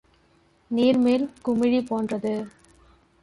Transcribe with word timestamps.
நீர்மேல் 0.71 1.25
குமிழி 1.41 1.81
போன்றது. 1.85 2.33